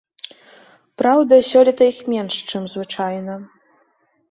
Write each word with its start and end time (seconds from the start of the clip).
Праўда, 1.01 1.33
сёлета 1.51 1.83
іх 1.93 2.01
менш, 2.15 2.33
чым 2.55 2.63
звычайна. 2.75 3.39